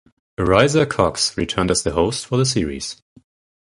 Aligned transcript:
Arisa 0.39 0.89
Cox 0.89 1.37
returned 1.37 1.69
as 1.69 1.83
the 1.83 1.91
host 1.91 2.25
for 2.25 2.35
the 2.35 2.43
series. 2.43 2.99